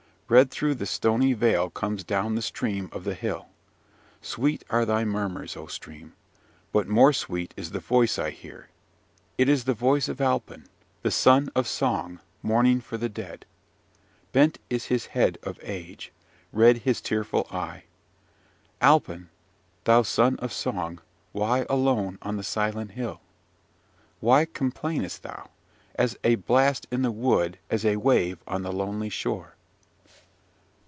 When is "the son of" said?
11.01-11.67